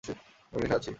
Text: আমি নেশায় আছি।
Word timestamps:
আমি 0.53 0.61
নেশায় 0.61 0.77
আছি। 0.77 0.89